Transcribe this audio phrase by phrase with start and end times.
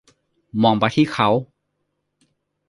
[0.63, 1.29] มองไปที่เขา